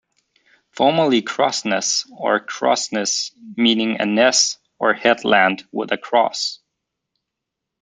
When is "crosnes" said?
2.39-3.33